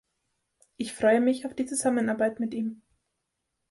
Ich 0.77 0.93
freue 0.93 1.21
mich 1.21 1.45
auf 1.45 1.53
die 1.53 1.67
Zusammenarbeit 1.67 2.39
mit 2.39 2.55
ihm. 2.55 2.81